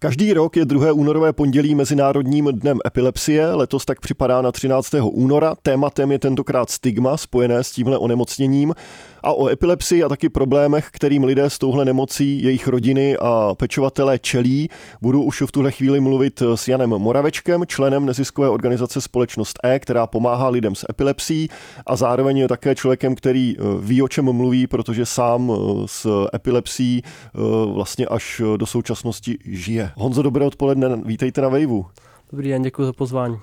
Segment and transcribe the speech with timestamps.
[0.00, 4.94] Každý rok je druhé únorové pondělí Mezinárodním dnem epilepsie, letos tak připadá na 13.
[5.02, 5.54] února.
[5.62, 8.74] Tématem je tentokrát stigma spojené s tímhle onemocněním
[9.22, 14.18] a o epilepsii a taky problémech, kterým lidé s touhle nemocí, jejich rodiny a pečovatelé
[14.18, 14.68] čelí.
[15.02, 20.06] Budu už v tuhle chvíli mluvit s Janem Moravečkem, členem neziskové organizace Společnost E, která
[20.06, 21.48] pomáhá lidem s epilepsií
[21.86, 26.26] a zároveň je také člověkem, který eh, ví, o čem mluví, protože sám eh, s
[26.34, 27.38] epilepsií eh,
[27.72, 29.85] vlastně až do současnosti žije.
[29.94, 31.86] Honzo, dobré odpoledne, vítejte na Vejvu.
[32.30, 33.38] Dobrý den, děkuji za pozvání.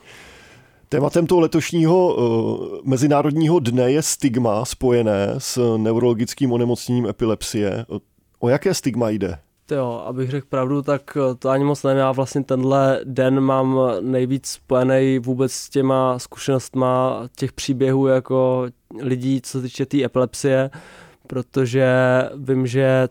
[0.89, 7.85] Tématem toho letošního uh, mezinárodního dne je stigma spojené s neurologickým onemocněním epilepsie.
[8.39, 9.37] O jaké stigma jde?
[9.71, 11.99] Jo, abych řekl pravdu, tak to ani moc nevím.
[11.99, 18.67] Já vlastně tenhle den mám nejvíc spojený vůbec s těma zkušenostma těch příběhů jako
[19.01, 20.69] lidí, co se týče té tý epilepsie,
[21.33, 21.87] protože
[22.35, 23.07] vím, že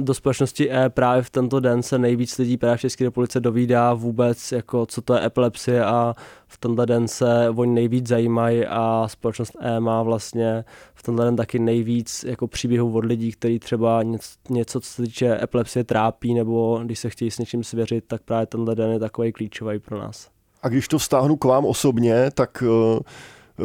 [0.00, 3.94] do společnosti E právě v tento den se nejvíc lidí právě v České republice dovídá
[3.94, 6.14] vůbec, jako co to je epilepsie a
[6.46, 10.64] v tenhle den se oni nejvíc zajímají a společnost E má vlastně
[10.94, 15.02] v tenhle den taky nejvíc jako příběhů od lidí, kteří třeba něco, něco, co se
[15.02, 18.98] týče epilepsie trápí nebo když se chtějí s něčím svěřit, tak právě tenhle den je
[18.98, 20.28] takový klíčový pro nás.
[20.62, 22.98] A když to vztáhnu k vám osobně, tak uh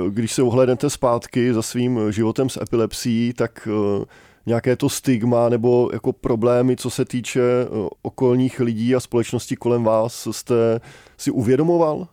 [0.10, 4.06] když se ohlednete zpátky za svým životem s epilepsií, tak eh,
[4.46, 9.84] nějaké to stigma nebo jako problémy, co se týče eh, okolních lidí a společnosti kolem
[9.84, 10.80] vás, jste
[11.18, 12.08] si uvědomoval?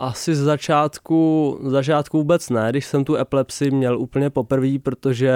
[0.00, 5.32] Asi z začátku, z začátku vůbec ne, když jsem tu epilepsii měl úplně poprvé, protože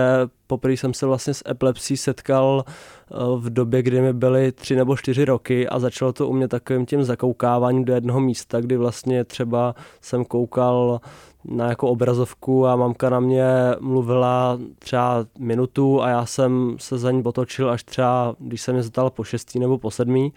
[0.47, 4.97] poprvé jsem se vlastně s epilepsí setkal eh, v době, kdy mi byly tři nebo
[4.97, 9.25] čtyři roky a začalo to u mě takovým tím zakoukáváním do jednoho místa, kdy vlastně
[9.25, 11.01] třeba jsem koukal
[11.45, 13.45] na jako obrazovku a mamka na mě
[13.81, 18.83] mluvila třeba minutu a já jsem se za ní otočil až třeba, když se mě
[18.83, 20.33] zeptal po šestý nebo po sedmý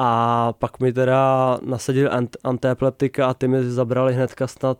[0.00, 4.78] a pak mi teda nasadili ant- antiepileptika a ty mi zabrali hnedka snad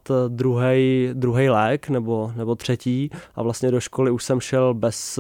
[1.13, 5.17] druhý lék nebo, nebo třetí a vlastně do školy už jsem šel bez,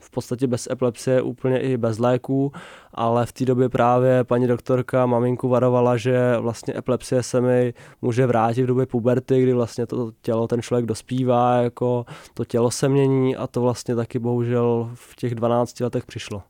[0.00, 2.52] v podstatě bez epilepsie, úplně i bez léků,
[2.94, 8.26] ale v té době právě paní doktorka maminku varovala, že vlastně epilepsie se mi může
[8.26, 12.04] vrátit v době puberty, kdy vlastně to tělo, ten člověk dospívá, jako
[12.34, 16.42] to tělo se mění a to vlastně taky bohužel v těch 12 letech přišlo.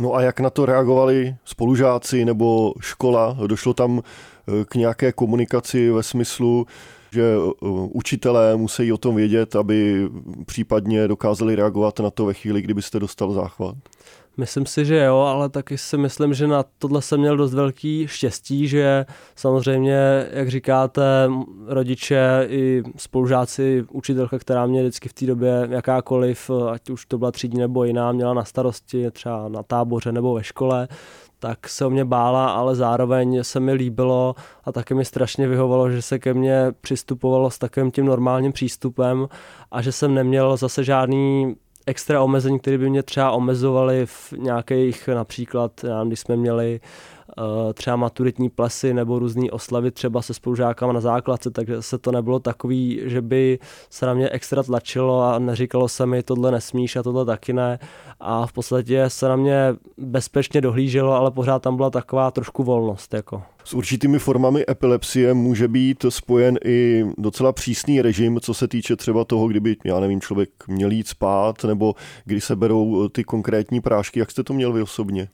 [0.00, 3.36] No a jak na to reagovali spolužáci nebo škola?
[3.46, 6.66] Došlo tam eh, k nějaké komunikaci ve smyslu,
[7.12, 10.08] že eh, učitelé musí o tom vědět, aby
[10.46, 13.76] případně dokázali reagovat na to ve chvíli, kdybyste dostal záchvat?
[14.40, 18.06] Myslím si, že jo, ale taky si myslím, že na tohle jsem měl dost velký
[18.08, 19.06] štěstí, že
[19.36, 21.30] samozřejmě, jak říkáte,
[21.66, 27.30] rodiče i spolužáci, učitelka, která mě vždycky v té době jakákoliv, ať už to byla
[27.30, 30.88] třídní nebo jiná, měla na starosti třeba na táboře nebo ve škole,
[31.38, 34.34] tak se o mě bála, ale zároveň se mi líbilo
[34.64, 39.28] a taky mi strašně vyhovalo, že se ke mně přistupovalo s takovým tím normálním přístupem
[39.70, 41.56] a že jsem neměl zase žádný
[41.90, 46.80] extra omezení, které by mě třeba omezovaly v nějakých například, když jsme měli
[47.74, 52.38] třeba maturitní plesy nebo různé oslavy třeba se spolužákama na základce, takže se to nebylo
[52.38, 53.58] takový, že by
[53.90, 57.78] se na mě extra tlačilo a neříkalo se mi tohle nesmíš a tohle taky ne
[58.20, 63.14] a v podstatě se na mě bezpečně dohlíželo, ale pořád tam byla taková trošku volnost.
[63.14, 63.42] Jako.
[63.64, 69.24] S určitými formami epilepsie může být spojen i docela přísný režim, co se týče třeba
[69.24, 74.20] toho, kdyby, já nevím, člověk měl jít spát, nebo kdy se berou ty konkrétní prášky.
[74.20, 75.28] Jak jste to měl vy osobně?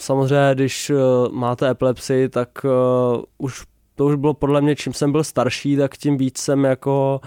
[0.00, 0.94] Samozřejmě, když eh,
[1.30, 3.64] máte epilepsii, tak uh, už
[3.96, 7.20] to už bylo podle mě, čím jsem byl starší, tak tím víc jsem jako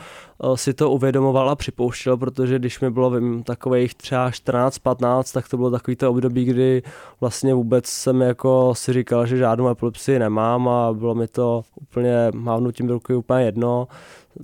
[0.43, 5.49] uh, si to uvědomoval a připouštěl, protože když mi bylo vím, takových třeba 14-15, tak
[5.49, 6.83] to bylo takový to období, kdy
[7.21, 12.31] vlastně vůbec jsem jako si říkal, že žádnou epilepsii nemám a bylo mi to úplně
[12.33, 13.87] mávnutím ruky úplně jedno.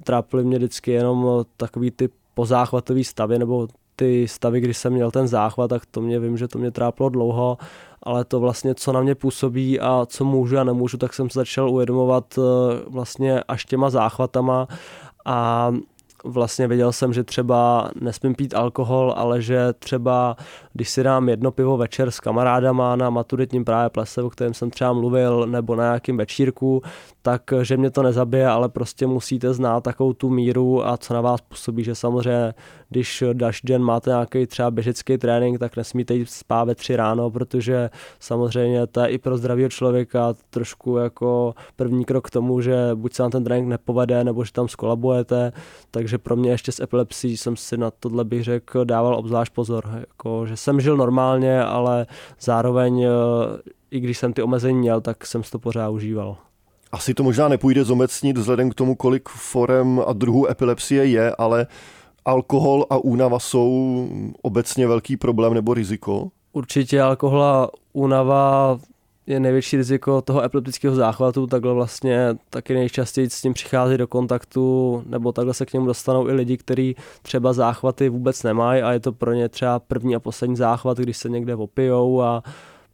[0.03, 5.27] Trápily mě vždycky jenom takový ty pozáchvatový stavy nebo ty stavy, kdy jsem měl ten
[5.27, 7.57] záchvat, tak to mě vím, že to mě trápilo dlouho,
[8.05, 11.40] ale to vlastně, co na mě působí a co můžu a nemůžu, tak jsem se
[11.40, 12.41] začal uvědomovat eh,
[12.87, 14.67] vlastně až těma záchvatama.
[15.25, 15.72] A
[16.25, 20.35] vlastně věděl jsem, že třeba nesmím pít alkohol, ale že třeba
[20.73, 24.69] když si dám jedno pivo večer s kamarádama na maturitním právě plese, o kterém jsem
[24.69, 26.81] třeba mluvil, nebo na nějakým večírku,
[27.22, 31.22] tak že mě to nezabije, ale prostě musíte znát takovou tu míru a co na
[31.22, 32.53] vás působí, že samozřejmě,
[32.95, 37.31] když další den máte nějaký třeba běžecký trénink, tak nesmíte jít spát ve tři ráno,
[37.31, 37.89] protože
[38.19, 43.13] samozřejmě to je i pro zdravého člověka trošku jako první krok k tomu, že buď
[43.13, 45.51] se vám ten trénink nepovede, nebo že tam skolabujete,
[45.91, 49.83] takže pro mě ještě s epilepsí jsem si na tohle bych řekl dával obzvlášť pozor,
[49.99, 52.05] jako, že jsem žil normálně, ale
[52.39, 53.09] zároveň eh,
[53.91, 56.37] i když jsem ty omezení měl, tak jsem to pořád užíval.
[56.91, 61.67] Asi to možná nepůjde zomecnit vzhledem k tomu, kolik forem a druhů epilepsie je, ale
[62.25, 64.07] alkohol a únava jsou
[64.41, 66.29] obecně velký problém nebo riziko?
[66.53, 68.77] Určitě alkohol a únava
[69.27, 75.03] je největší riziko toho epileptického záchvatu, takhle vlastně taky nejčastěji s tím přichází do kontaktu,
[75.05, 78.99] nebo takhle se k němu dostanou i lidi, kteří třeba záchvaty vůbec nemají a je
[78.99, 82.43] to pro ně třeba první a poslední záchvat, když se někde opijou a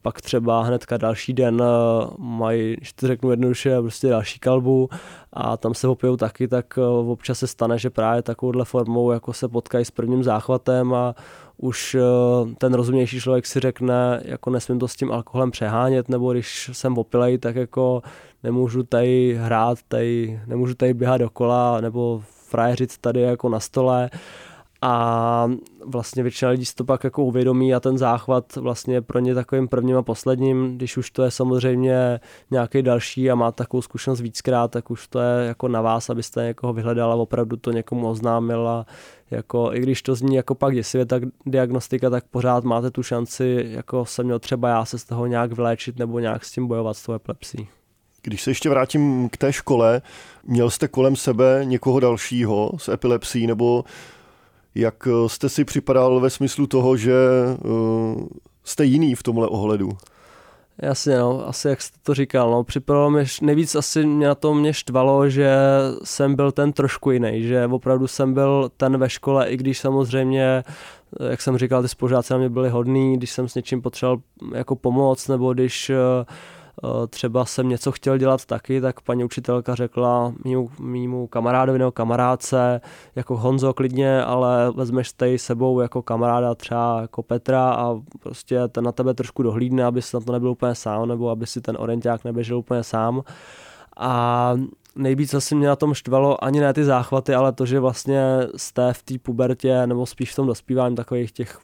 [0.02, 4.90] pak třeba hnedka další den eh, mají, když to řeknu jednoduše, prostě další kalbu
[5.34, 9.34] a tam se opijou taky, tak eh, občas se stane, že právě takovouhle formou jako
[9.34, 11.16] se potkají s prvním záchvatem a
[11.58, 16.34] už eh, ten rozumnější člověk si řekne, jako nesmím to s tím alkoholem přehánět, nebo
[16.34, 18.02] když jsem opilej, tak jako
[18.44, 24.10] nemůžu tady hrát, tady, nemůžu tady běhat dokola, nebo frajeřit tady jako na stole
[24.82, 25.48] a
[25.86, 29.68] vlastně většina lidí si to pak jako uvědomí a ten záchvat vlastně pro ně takovým
[29.68, 32.20] prvním a posledním, když už to je samozřejmě
[32.52, 36.44] nějaký další a má takovou zkušenost víckrát, tak už to je jako na vás, abyste
[36.44, 38.86] někoho vyhledal a opravdu to někomu oznámil a
[39.32, 43.66] jako, i když to zní jako pak děsivě tak diagnostika, tak pořád máte tu šanci,
[43.70, 46.98] jako jsem měl třeba já se z toho nějak vyléčit nebo nějak s tím bojovat
[46.98, 47.68] s tou epilepsí.
[48.24, 50.02] Když se ještě vrátím k té škole,
[50.44, 53.84] měl jste kolem sebe někoho dalšího s epilepsí nebo
[54.76, 57.14] jak eh, jste si připadal ve smyslu toho, že
[57.64, 58.28] uh,
[58.64, 59.90] jste jiný v tomhle ohledu?
[60.82, 64.54] Jasně, no, asi jak jste to říkal, no, připadalo mi, nejvíc asi mě na to
[64.54, 65.56] mě štvalo, že
[66.04, 70.64] jsem byl ten trošku jiný, že opravdu jsem byl ten ve škole, i když samozřejmě,
[71.30, 74.22] jak jsem říkal, ty spolužáci na mě byli hodní, když jsem s něčím potřeboval
[74.54, 76.26] jako pomoct, nebo když uh, Eh,
[77.10, 82.82] třeba jsem něco chtěl dělat taky, tak paní učitelka řekla mýmu, mýmu kamarádovi nebo kamarádce,
[83.16, 88.84] jako Honzo klidně, ale vezmeš tady sebou jako kamaráda třeba jako Petra a prostě ten
[88.84, 91.78] na tebe trošku dohlídne, aby si na to nebyl úplně sám, nebo aby si ten
[91.80, 93.24] orienták neběžel úplně sám.
[93.98, 94.54] A
[94.96, 98.24] nejvíc asi mě na tom štvalo ani ne ty záchvaty, ale to, že vlastně
[98.56, 101.60] jste v té pubertě, nebo spíš v tom dospívání takových těch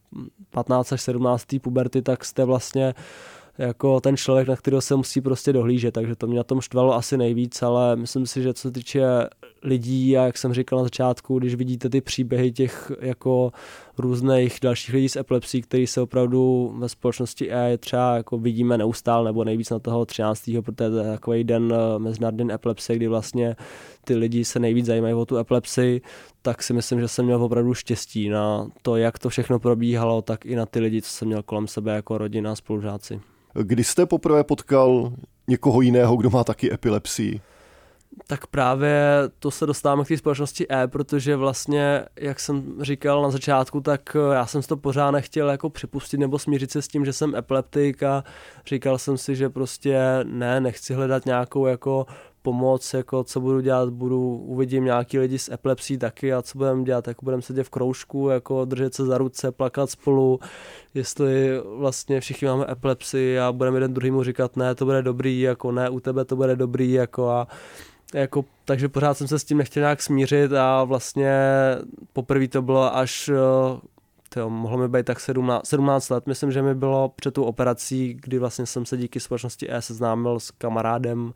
[0.49, 1.45] 15 až 17.
[1.61, 6.15] puberty, tak jste vlastně uh, jako ten člověk, na kterého se musí prostě dohlížet, takže
[6.15, 9.03] to mě na tom štvalo asi nejvíc, ale myslím si, že co se týče
[9.63, 13.51] lidí a jak jsem říkal na začátku, když vidíte ty příběhy těch jako
[13.97, 19.29] různých dalších lidí s epilepsí, který se opravdu ve společnosti E třeba jako vidíme neustále
[19.29, 20.51] nebo nejvíc na toho 13.
[20.61, 23.55] protože to je takový den eh, Mezinárodní epilepsie, kdy vlastně
[24.05, 26.01] ty lidi se nejvíc zajímají o tu epilepsii,
[26.41, 30.45] tak si myslím, že jsem měl opravdu štěstí na to, jak to všechno probíhalo, tak
[30.45, 33.21] i na ty lidi, co jsem měl kolem sebe jako rodina spolužáci.
[33.61, 35.13] Kdy jste poprvé potkal
[35.47, 37.41] někoho jiného, kdo má taky epilepsii?
[38.27, 39.03] Tak právě
[39.39, 44.17] to se dostáváme k té společnosti E, protože vlastně, jak jsem říkal na začátku, tak
[44.33, 47.35] já jsem si to pořád nechtěl jako připustit nebo smířit se s tím, že jsem
[47.35, 48.23] epileptik a
[48.65, 52.05] říkal jsem si, že prostě ne, nechci hledat nějakou jako
[52.41, 56.83] pomoc, jako co budu dělat, budu, uvidím nějaký lidi s epilepsí taky a co budeme
[56.83, 60.39] dělat, jako budeme sedět v kroužku, jako držet se za ruce, plakat spolu,
[60.93, 65.71] jestli vlastně všichni máme epilepsii a budeme jeden druhýmu říkat, ne, to bude dobrý, jako
[65.71, 67.47] ne, u tebe to bude dobrý, jako a
[68.13, 71.31] jako, takže pořád jsem se s tím nechtěl nějak smířit a vlastně
[72.13, 73.29] poprvé to bylo až
[74.29, 76.27] to mohlo mi být tak 17, 17 let.
[76.27, 80.39] Myslím, že mi bylo před tou operací, kdy vlastně jsem se díky společnosti E seznámil
[80.39, 81.33] s kamarádem,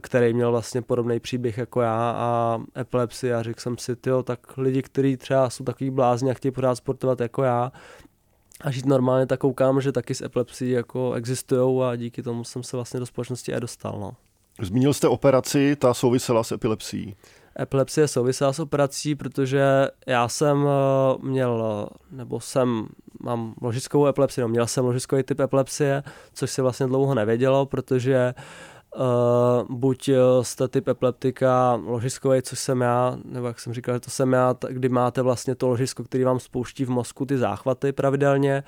[0.00, 4.58] který měl vlastně podobný příběh jako já a epilepsii a řekl jsem si, tyjo, tak
[4.58, 7.72] lidi, kteří třeba jsou takový blázni a chtějí pořád sportovat jako já
[8.60, 12.62] a žít normálně, tak koukám, že taky s epilepsií jako existují a díky tomu jsem
[12.62, 14.00] se vlastně do společnosti i dostal.
[14.00, 14.12] No.
[14.60, 17.16] Zmínil jste operaci, ta souvisela s epilepsií.
[17.60, 22.86] Epilepsie souvisela s operací, protože já jsem eh, měl, nebo jsem,
[23.20, 28.34] mám ložickou epilepsii, no měl jsem ložickový typ epilepsie, což se vlastně dlouho nevědělo, protože
[28.36, 28.42] uh,
[28.96, 34.00] Uh, buď eh, jste typ epileptika ložiskový, což jsem já, nebo jak jsem říkal, že
[34.00, 37.92] to jsem já, kdy máte vlastně to ložisko, který vám spouští v mozku ty záchvaty
[37.92, 38.64] pravidelně,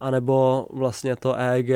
[0.00, 1.70] anebo vlastně to EEG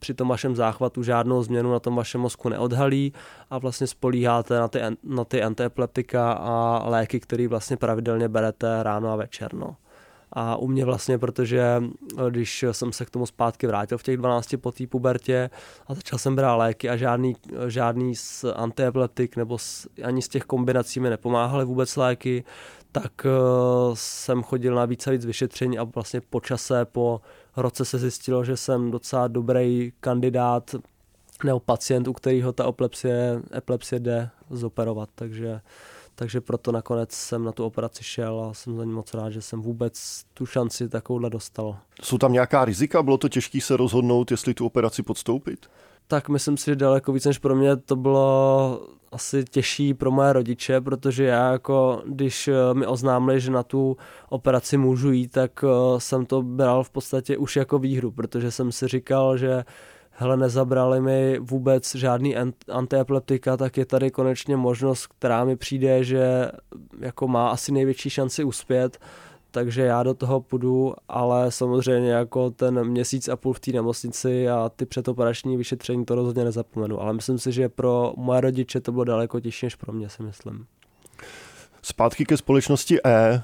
[0.00, 3.12] při tom vašem záchvatu žádnou změnu na tom vašem mozku neodhalí
[3.50, 9.12] a vlastně spolíháte na ty, na ty antiepileptika a léky, které vlastně pravidelně berete ráno
[9.12, 9.54] a večer.
[9.54, 9.76] No.
[10.32, 11.82] A u mě vlastně, protože
[12.18, 15.50] eh, když jsem se k tomu zpátky vrátil v těch 12 po té pubertě
[15.86, 17.36] a začal jsem brát léky a žádný,
[17.66, 22.44] žádný z antiepileptik nebo z, ani z těch kombinací mi nepomáhaly vůbec léky,
[22.92, 27.20] tak uh, jsem chodil na více a víc vyšetření a vlastně po čase, po
[27.56, 30.74] roce se zjistilo, že jsem docela dobrý kandidát
[31.44, 35.60] nebo pacient, u kterého ta epilepsie, epilepsie jde zoperovat, takže
[36.14, 39.42] takže proto nakonec jsem na tu operaci šel a jsem za ní moc rád, že
[39.42, 41.76] jsem vůbec tu šanci takovouhle dostal.
[42.02, 43.02] Jsou tam nějaká rizika?
[43.02, 45.66] Bylo to těžké se rozhodnout, jestli tu operaci podstoupit?
[46.06, 48.80] Tak myslím si, že daleko víc než pro mě to bylo
[49.12, 53.96] asi těžší pro moje rodiče, protože já jako, když eh, mi oznámili, že na tu
[54.28, 58.72] operaci můžu jít, tak eh, jsem to bral v podstatě už jako výhru, protože jsem
[58.72, 59.64] si říkal, že
[60.12, 62.36] hele, nezabrali mi vůbec žádný
[62.72, 66.50] antiepileptika, tak je tady konečně možnost, která mi přijde, že
[66.98, 68.98] jako má asi největší šanci uspět,
[69.50, 74.48] takže já do toho půjdu, ale samozřejmě jako ten měsíc a půl v té nemocnici
[74.48, 78.92] a ty předoperační vyšetření to rozhodně nezapomenu, ale myslím si, že pro moje rodiče to
[78.92, 80.66] bylo daleko těžší než pro mě, si myslím.
[81.82, 83.42] Zpátky ke společnosti E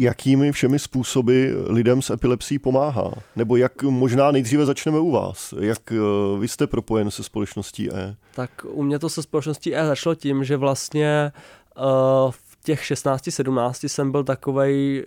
[0.00, 3.12] jakými všemi způsoby lidem s epilepsí pomáhá?
[3.36, 5.54] Nebo jak možná nejdříve začneme u vás?
[5.60, 5.96] Jak eh,
[6.38, 8.16] vy jste propojen se společností E?
[8.34, 11.32] Tak u mě to se společností E začalo tím, že vlastně
[11.78, 15.06] uh, v těch 16-17 jsem byl takovej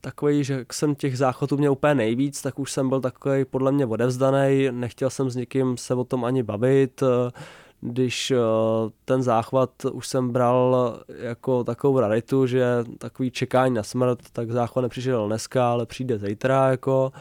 [0.00, 3.86] takový, že jsem těch záchodů měl úplně nejvíc, tak už jsem byl takový podle mě
[3.86, 7.02] odevzdaný, nechtěl jsem s někým se o tom ani bavit,
[7.80, 8.36] když eh,
[9.04, 12.64] ten záchvat už jsem bral jako takovou raritu, že
[12.98, 17.12] takový čekání na smrt, tak záchvat nepřišel dneska, ale přijde zítra, jako.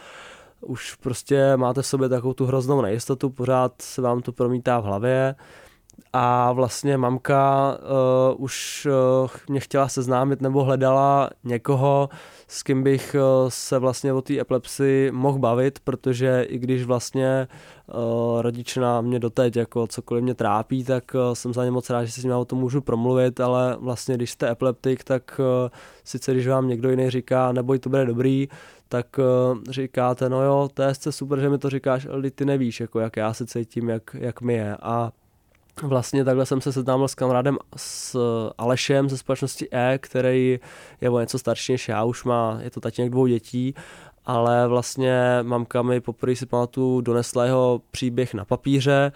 [0.62, 4.84] Už prostě máte v sobě takovou tu hroznou nejistotu, pořád se vám to promítá v
[4.84, 5.36] hlavě
[6.14, 8.88] a vlastně mamka uh, už
[9.22, 12.10] uh, mě chtěla seznámit nebo hledala někoho,
[12.48, 17.48] s kým bych uh, se vlastně o té epilepsii mohl bavit, protože i když vlastně
[17.94, 21.90] uh, rodiče na mě doteď jako cokoliv mě trápí, tak uh, jsem za ně moc
[21.90, 25.40] rád, že si s nimi o tom můžu promluvit, ale vlastně když jste epileptik, tak
[25.40, 25.70] uh,
[26.04, 28.48] sice když vám někdo jiný říká, neboj, to bude dobrý,
[28.90, 32.80] tak uh, říkáte, no jo, to je super, že mi to říkáš, ale ty nevíš,
[32.80, 34.78] jako jak já se cítím, jak, jak mi je.
[34.82, 35.12] A
[35.84, 38.20] Vlastně takhle jsem se seznámil s kamarádem s
[38.58, 40.60] Alešem ze společnosti E, který
[41.02, 43.74] je o něco starší než já, už má, je to tatínek dvou dětí,
[44.26, 49.12] ale vlastně mamka mi poprvé si pamatuju donesla jeho příběh na papíře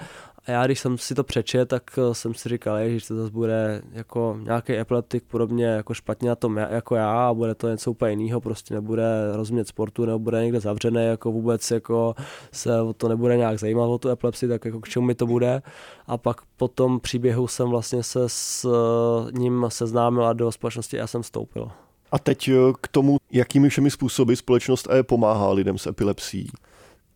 [0.48, 3.32] a já, když jsem si to přečet, tak eh, jsem si říkal, že to zase
[3.32, 7.92] bude jako nějaký epileptik podobně jako špatně na tom jako já a bude to něco
[7.92, 9.04] úplně jiného, prostě nebude
[9.36, 12.16] rozumět sportu, nebo bude někde zavřený, jako vůbec jako
[12.52, 15.28] se o to nebude nějak zajímat o tu epilepsii, tak jako k čemu mi to
[15.28, 15.62] bude.
[16.08, 20.98] A pak po tom příběhu jsem vlastně se s eh, ním seznámil a do společnosti
[20.98, 21.72] já jsem vstoupil.
[22.12, 26.50] A teď eh, k tomu, jakými všemi způsoby společnost E pomáhá lidem s epilepsií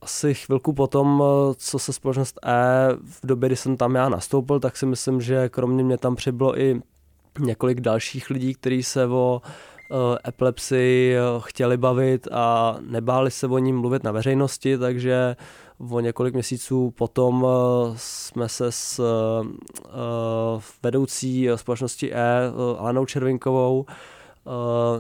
[0.06, 4.60] asi chvilku potom, eh, co se společnost E v době, kdy jsem tam já nastoupil,
[4.60, 6.82] tak si myslím, že kromě mě tam přibylo i
[7.40, 9.98] několik dalších lidí, kteří se o uh,
[10.28, 15.36] epilepsii eh, chtěli bavit a nebáli se o ní mluvit na veřejnosti, takže
[15.92, 17.48] o několik měsíců potom
[17.96, 19.02] jsme se s
[20.84, 24.25] vedoucí společnosti E, Alenou Červinkovou, Eh,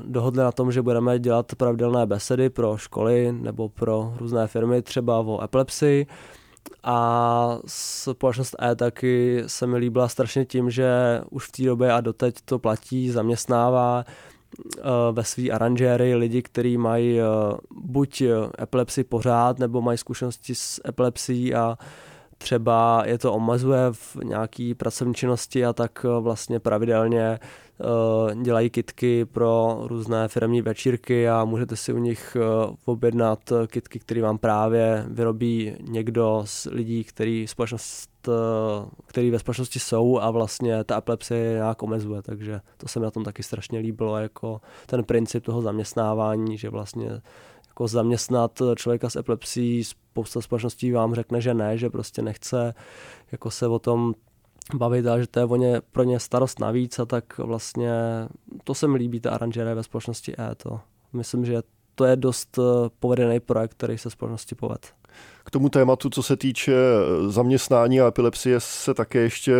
[0.06, 5.20] dohodli na tom, že budeme dělat pravidelné besedy pro školy nebo pro různé firmy, třeba
[5.20, 6.08] o epilepsii.
[6.84, 12.02] A společnost E taky se mi líbila strašně tím, že už v té době a
[12.02, 17.24] doteď to platí, zaměstnává eh, ve své aranžéry lidi, kteří mají eh,
[17.72, 18.24] buď
[18.62, 21.78] epilepsii pořád, nebo mají zkušenosti s epilepsií a
[22.38, 27.40] třeba je to omezuje v nějaký pracovní činnosti a tak vlastně pravidelně Eh,
[28.44, 34.22] dělají kitky pro různé firmní večírky a můžete si u nich eh, objednat kitky, které
[34.22, 40.84] vám právě vyrobí někdo z lidí, který, společnost, eh, který ve společnosti jsou a vlastně
[40.84, 45.04] ta epilepsie nějak omezuje, takže to se mi na tom taky strašně líbilo, jako ten
[45.04, 47.22] princip toho zaměstnávání, že vlastně
[47.68, 52.74] jako zaměstnat člověka s epilepsií, spousta společností vám řekne, že ne, že prostě nechce
[53.32, 54.14] jako se o tom
[54.74, 57.92] bavit a že to je o ně, pro ně starost navíc a tak vlastně
[58.64, 60.56] to se mi líbí, ta aranžéra ve společnosti E.
[60.56, 60.80] To.
[61.14, 61.62] Myslím, že
[61.96, 64.94] to je dost eh, povedený projekt, který se společnosti poved.
[65.44, 69.54] K tomu tématu, co se týče eh, zaměstnání a epilepsie, se také ještě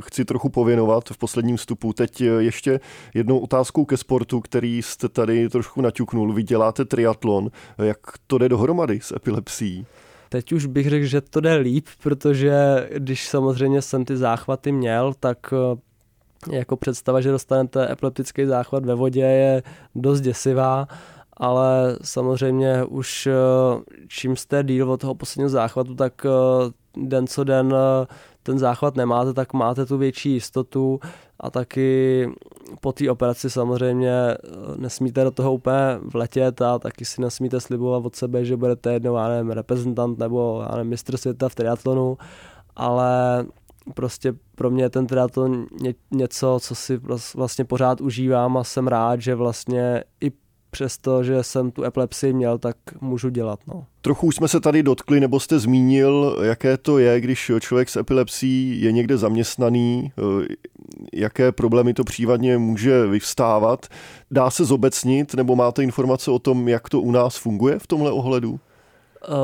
[0.00, 1.92] chci trochu pověnovat v posledním vstupu.
[1.92, 2.80] Teď eh, ještě
[3.14, 6.32] jednou otázkou ke sportu, který jste tady trošku naťuknul.
[6.32, 7.50] Vy děláte triatlon.
[7.78, 9.86] Jak to jde dohromady s epilepsií?
[10.28, 15.14] Teď už bych řekl, že to jde líp, protože když samozřejmě jsem ty záchvaty měl,
[15.20, 19.62] tak eh, jako představa, že dostanete epileptický záchvat ve vodě je
[19.94, 20.88] dost děsivá
[21.40, 23.32] ale samozřejmě už eh,
[24.08, 26.30] čím jste díl od toho posledního záchvatu, tak eh,
[26.96, 27.74] den co den
[28.42, 31.00] ten záchvat nemáte, tak máte tu větší jistotu
[31.40, 32.28] a taky
[32.80, 34.12] po té operaci samozřejmě
[34.76, 39.16] nesmíte do toho úplně vletět a taky si nesmíte slibovat od sebe, že budete jednou,
[39.16, 42.18] já nevím, reprezentant nebo já nevím, mistr světa v triatlonu,
[42.76, 43.46] ale
[43.94, 45.66] prostě pro mě je ten triatlon
[46.10, 47.00] něco, co si
[47.36, 50.32] vlastně pořád užívám a jsem rád, že vlastně i
[50.70, 53.60] přesto, že jsem tu epilepsii měl, tak můžu dělat.
[53.66, 53.84] No.
[54.00, 57.96] Trochu už jsme se tady dotkli, nebo jste zmínil, jaké to je, když člověk s
[57.96, 60.12] epilepsií je někde zaměstnaný,
[61.12, 63.86] jaké problémy to případně může vyvstávat.
[64.30, 68.10] Dá se zobecnit, nebo máte informace o tom, jak to u nás funguje v tomhle
[68.12, 68.60] ohledu?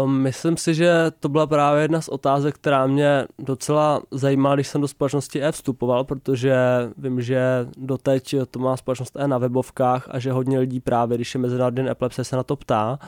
[0.04, 4.68] Um, myslím si, že to byla právě jedna z otázek, která mě docela zajímala, když
[4.68, 6.56] jsem do společnosti E vstupoval, protože
[6.96, 11.34] vím, že doteď to má společnost E na webovkách a že hodně lidí právě, když
[11.34, 12.98] je Mezinárodní den epilepsie, se na to ptá.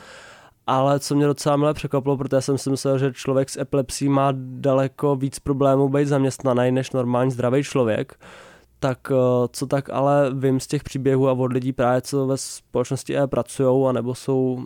[0.67, 4.33] Ale co mě docela milé překvapilo, protože jsem si myslel, že člověk s epilepsí má
[4.37, 8.19] daleko víc problémů být zaměstnaný než normální zdravý člověk
[8.87, 12.37] tak eh, co tak ale vím z těch příběhů a od lidí právě, co ve
[12.37, 14.63] společnosti E pracují a nebo jsou uh,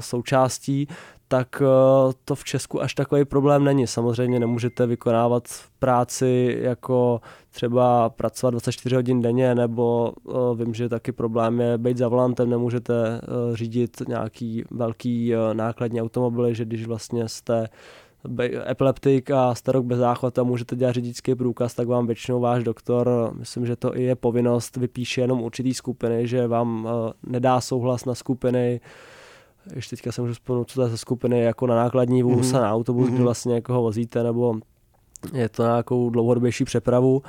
[0.00, 0.88] součástí,
[1.28, 3.86] tak eh, to v Česku až takový problém není.
[3.86, 10.32] Samozřejmě nemůžete vykonávat práci jako třeba pracovat 24 hodin denně, nebo eh,
[10.64, 16.54] vím, že taky problém je být za volantem, nemůžete eh, řídit nějaký velký nákladní automobily,
[16.54, 17.68] že když vlastně jste
[18.70, 23.66] epileptik a starok bez záchvata můžete dělat řidičský průkaz, tak vám většinou váš doktor, myslím,
[23.66, 26.88] že to i je povinnost, vypíše jenom určitý skupiny, že vám
[27.26, 28.80] nedá souhlas na skupiny,
[29.74, 32.56] ještě teďka se můžu vzpomenout, co to je za skupiny, jako na nákladní vůz mm-hmm.
[32.56, 33.08] a na autobus, mm-hmm.
[33.08, 33.24] kdy mhm.
[33.24, 34.54] vlastně jako ho vozíte, nebo
[35.32, 37.22] je to nějakou dlouhodobější přepravu.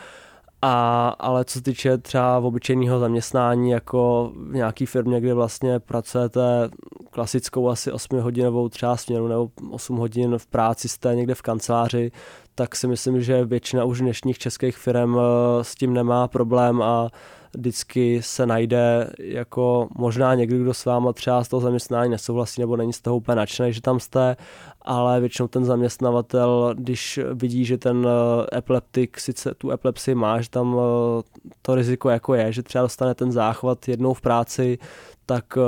[0.62, 6.70] A, ale co se týče třeba obyčejného zaměstnání, jako v nějaké firmě, kde vlastně pracujete
[7.16, 12.12] klasickou asi 8 hodinovou třeba směnu nebo 8 hodin v práci jste někde v kanceláři,
[12.56, 17.10] tak si myslím, že většina už dnešních českých firm eh, s tím nemá problém a
[17.58, 22.78] vždycky se najde jako možná někdo, kdo s váma třeba z toho zaměstnání nesouhlasí nebo
[22.78, 24.38] není z toho úplně nadšený, že tam jste,
[24.82, 30.50] ale většinou ten zaměstnavatel, když vidí, že ten eh, epileptik sice tu epilepsii má, že
[30.50, 31.22] tam eh,
[31.62, 34.78] to riziko jako je, že třeba dostane ten záchvat jednou v práci,
[35.26, 35.62] tak eh,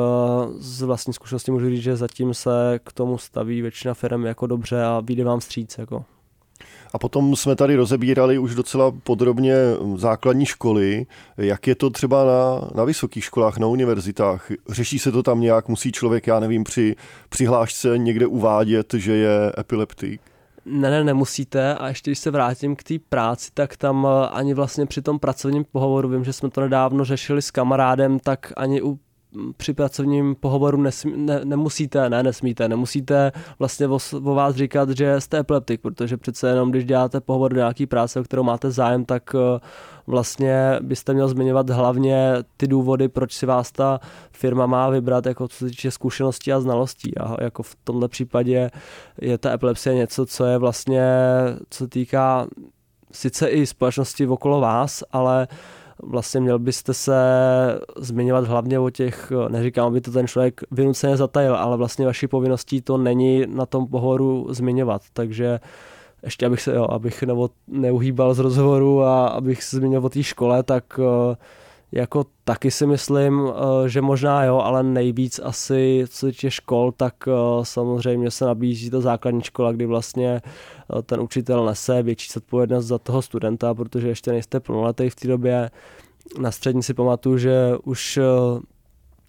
[0.57, 4.83] z vlastní zkušenosti můžu říct, že zatím se k tomu staví většina firm jako dobře
[4.83, 5.77] a vyjde vám vstříc.
[5.77, 6.05] Jako.
[6.93, 9.55] A potom jsme tady rozebírali už docela podrobně
[9.95, 11.05] základní školy.
[11.37, 14.51] Jak je to třeba na, na vysokých školách, na univerzitách?
[14.69, 15.67] Řeší se to tam nějak?
[15.67, 16.95] Musí člověk, já nevím, při
[17.29, 20.21] přihlášce někde uvádět, že je epileptik?
[20.65, 21.75] Ne, ne, nemusíte.
[21.75, 25.19] A ještě když se vrátím k té práci, tak tam eh, ani vlastně při tom
[25.19, 28.99] pracovním pohovoru, vím, že jsme to nedávno řešili s kamarádem, tak ani u
[29.57, 35.21] při pracovním pohovoru nesmí, ne, nemusíte, ne, nesmíte, nemusíte vlastně o, o vás říkat, že
[35.21, 39.05] jste epileptik, protože přece jenom, když děláte pohovor do nějaký práce, o kterou máte zájem,
[39.05, 39.59] tak eh,
[40.07, 43.99] vlastně byste měl zmiňovat hlavně ty důvody, proč si vás ta
[44.31, 47.17] firma má vybrat, jako co se týče zkušeností a znalostí.
[47.17, 48.71] A jako v tomto případě
[49.21, 51.03] je ta epilepsie něco, co je vlastně,
[51.69, 52.47] co týká
[53.11, 55.47] sice i společnosti okolo vás, ale
[56.03, 57.15] vlastně měl byste se
[57.97, 62.81] zmiňovat hlavně o těch, neříkám, aby to ten člověk vynuceně zatajil, ale vlastně vaší povinností
[62.81, 65.59] to není na tom pohovoru zmiňovat, takže
[66.23, 67.23] ještě abych se, jo, abych
[67.67, 71.35] neuhýbal z rozhovoru a abych se zmínil o té škole, tak uh,
[71.91, 77.15] jako taky si myslím, eh, že možná jo, ale nejvíc asi co týče škol, tak
[77.27, 77.31] eh,
[77.63, 82.97] samozřejmě se nabízí ta základní škola, kdy vlastně eh, ten učitel nese větší zodpovědnost za
[82.97, 85.71] toho studenta, protože ještě nejste plnoletý v té době.
[86.39, 88.19] Na střední si pamatuju, že už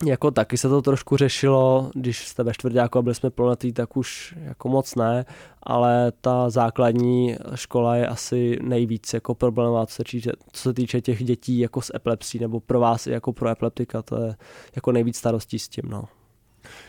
[0.04, 3.96] jako taky se to trošku řešilo, když jste ve čtvrtáku a byli jsme plnoletí, tak
[3.96, 5.24] už jako moc ne,
[5.62, 11.00] ale ta základní škola je asi nejvíc jako problémová, co se týče, co se týče
[11.00, 14.34] těch dětí jako s epilepsí, nebo pro vás jako pro epileptika, to je
[14.76, 15.84] jako nejvíc starostí s tím.
[15.88, 16.04] No.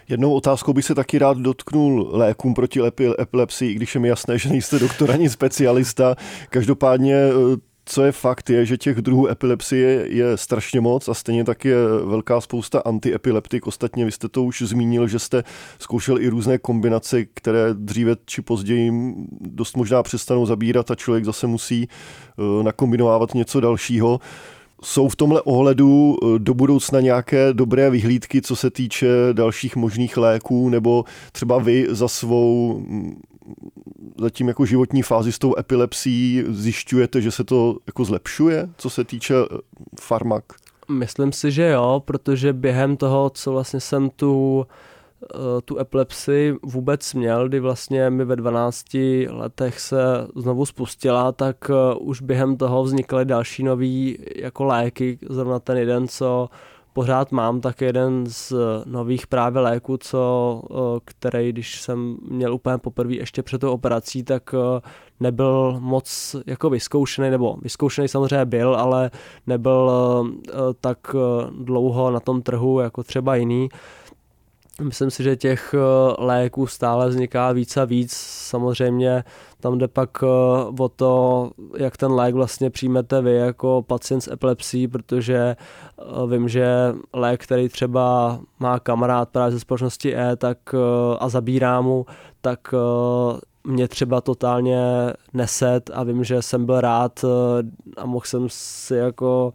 [0.10, 2.80] Jednou otázkou bych se taky rád dotknul lékům proti
[3.22, 6.16] epilepsii, i když je mi jasné, že nejste doktor ani specialista.
[6.50, 7.30] Každopádně
[7.90, 11.76] co je fakt, je, že těch druhů epilepsie je strašně moc a stejně tak je
[12.06, 13.68] velká spousta antiepileptik.
[13.68, 15.44] Ostatně vy jste to už zmínil, že jste
[15.80, 18.92] zkoušel i různé kombinace, které dříve či později
[19.42, 24.20] dost možná přestanou zabírat a člověk zase musí eh, nakombinovávat něco dalšího.
[24.84, 30.18] Jsou v tomhle ohledu eh, do budoucna nějaké dobré vyhlídky, co se týče dalších možných
[30.18, 33.22] léků, nebo třeba vy za svou mm,
[34.20, 39.04] zatím jako životní fázi s tou epilepsí zjišťujete, že se to jako zlepšuje, co se
[39.04, 39.58] týče eh,
[40.02, 40.44] farmak?
[40.90, 44.66] Myslím si, že jo, protože během toho, co vlastně jsem tu
[45.24, 48.86] eh, tu epilepsii vůbec měl, kdy vlastně mi ve 12
[49.30, 49.98] letech se
[50.36, 56.08] znovu spustila, tak eh, už během toho vznikaly další nový jako léky, zrovna ten jeden,
[56.08, 56.50] co
[57.00, 58.54] pořád mám, tak jeden z
[58.86, 60.62] nových právě léků, co,
[61.06, 64.56] který, když jsem měl úplně poprvé ještě před tou operací, tak
[65.20, 69.12] nebyl moc jako vyzkoušený, nebo vyzkoušený samozřejmě byl, ale
[69.48, 69.92] nebyl
[70.82, 71.16] tak
[71.64, 73.70] dlouho na tom trhu jako třeba jiný.
[74.80, 75.76] Myslím si, že těch
[76.18, 78.14] léků stále vzniká víc a víc.
[78.14, 79.24] Samozřejmě
[79.60, 80.28] tam jde pak eh,
[80.80, 86.50] o to, jak ten lék vlastně přijmete vy jako pacient s epilepsí, protože eh, vím,
[86.50, 92.06] že lék, který třeba má kamarád právě ze společnosti E tak, eh, a zabírá mu,
[92.42, 92.74] tak
[93.64, 97.26] mě třeba totálně neset a vím, že jsem byl rád
[97.98, 99.54] a mohl jsem si jako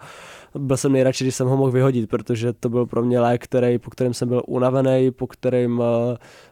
[0.59, 3.79] byl jsem nejradši, když jsem ho mohl vyhodit, protože to byl pro mě lék, který,
[3.79, 5.85] po kterém jsem byl unavený, po kterém uh,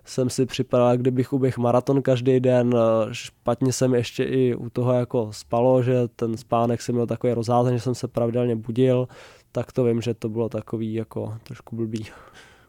[0.05, 2.75] jsem si připadal, kdybych uběh maraton každý den.
[2.75, 2.81] Uh,
[3.12, 7.77] špatně jsem ještě i u toho jako spalo, že ten spánek jsem měl takový rozházený,
[7.77, 9.09] že jsem se pravidelně budil,
[9.53, 12.07] tak to vím, že to bylo takový jako trošku blbý.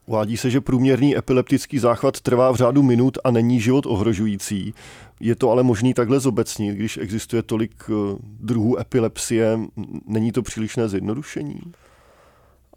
[0.05, 4.73] Uvádí se, že průměrný epileptický záchvat trvá v řádu minut a není život ohrožující.
[5.19, 9.59] Je to ale možný takhle zobecnit, když existuje tolik eh, druhů epilepsie.
[10.07, 11.59] Není to přílišné zjednodušení?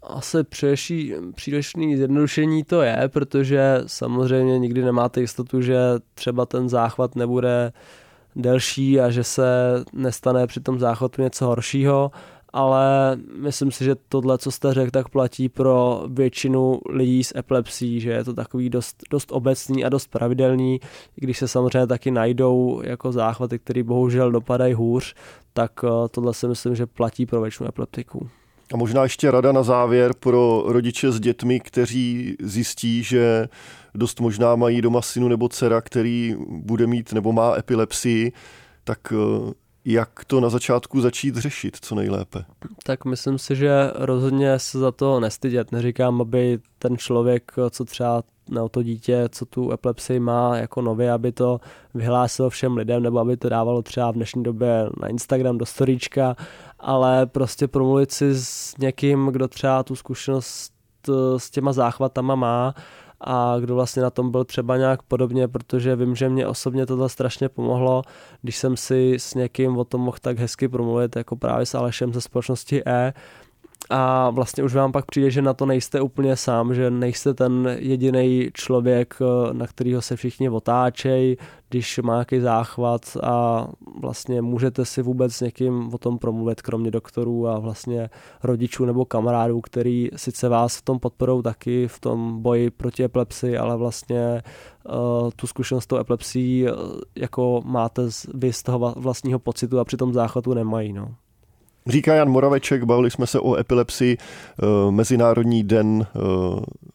[0.03, 5.77] Asi přílišný, přílišný zjednodušení to je, protože samozřejmě nikdy nemáte jistotu, že
[6.13, 7.73] třeba ten záchvat nebude
[8.35, 9.45] delší a že se
[9.93, 12.11] nestane při tom záchvatu něco horšího
[12.57, 17.99] ale myslím si, že tohle, co jste řekl, tak platí pro většinu lidí s epilepsí,
[17.99, 20.79] že je to takový dost, dost obecný a dost pravidelný,
[21.17, 25.15] i když se samozřejmě taky najdou jako záchvaty, které bohužel dopadají hůř,
[25.53, 28.29] tak eh, tohle si myslím, že platí pro většinu epileptiků.
[28.73, 33.47] A možná ještě rada na závěr pro rodiče s dětmi, kteří zjistí, že
[33.95, 38.31] dost možná mají doma synu nebo dcera, který bude mít nebo má epilepsii,
[38.83, 39.53] tak eh,
[39.89, 42.45] jak to na začátku začít řešit co nejlépe?
[42.83, 45.71] Tak myslím si, že rozhodně se za to nestydět.
[45.71, 51.11] Neříkám, aby ten člověk, co třeba na to dítě, co tu epilepsii má jako nově,
[51.11, 51.59] aby to
[51.93, 56.35] vyhlásil všem lidem, nebo aby to dávalo třeba v dnešní době na Instagram do storíčka,
[56.79, 60.73] ale prostě promluvit si s někým, kdo třeba tu zkušenost
[61.09, 62.73] eh, s těma záchvatama má
[63.21, 67.09] a kdo vlastně na tom byl třeba nějak podobně, protože vím, že mě osobně tohle
[67.09, 68.01] strašně pomohlo,
[68.41, 72.13] když jsem si s někým o tom mohl tak hezky promluvit, jako právě s Alešem
[72.13, 73.13] ze společnosti E,
[73.89, 77.75] a vlastně už vám pak přijde, že na to nejste úplně sám, že nejste ten
[77.79, 79.15] jediný člověk,
[79.51, 81.37] na kterého se všichni otáčejí,
[81.69, 83.67] když má nějaký záchvat a
[84.01, 88.09] vlastně můžete si vůbec s někým o tom promluvit, kromě doktorů a vlastně
[88.43, 93.57] rodičů nebo kamarádů, který sice vás v tom podporou taky v tom boji proti epilepsii,
[93.57, 94.43] ale vlastně
[94.89, 96.71] uh, tu zkušenost s tou epilepsií uh,
[97.15, 98.01] jako máte
[98.33, 100.93] vy z toho vlastního pocitu a při tom záchvatu nemají.
[100.93, 101.15] No.
[101.89, 104.17] Říká Jan Moraveček, bavili jsme se o epilepsii.
[104.17, 106.19] Eh, Mezinárodní den eh,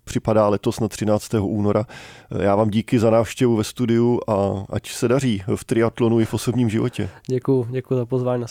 [0.05, 1.35] připadá letos na 13.
[1.40, 1.87] února.
[2.31, 6.24] Eh, já vám díky za návštěvu ve studiu a ať se daří v triatlonu i
[6.24, 7.09] v osobním životě.
[7.26, 8.46] Děkuji, děkuji za pozvání, na